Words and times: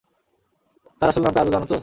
তার 1.01 1.09
আসল 1.09 1.21
নামটা 1.23 1.39
আদৌ 1.41 1.51
জানো 1.53 1.65
তো? 1.65 1.77